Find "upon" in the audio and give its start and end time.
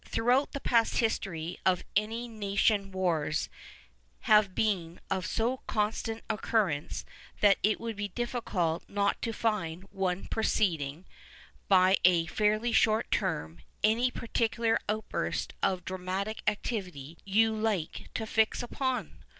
18.63-19.23